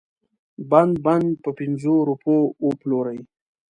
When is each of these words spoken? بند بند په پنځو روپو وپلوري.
بند 0.71 0.95
بند 1.05 1.27
په 1.43 1.49
پنځو 1.59 1.93
روپو 2.09 2.35
وپلوري. 2.67 3.19